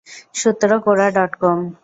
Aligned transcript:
সূত্র 0.35 0.69
Quora 0.85 1.07
dot 1.15 1.31
কম। 1.41 1.59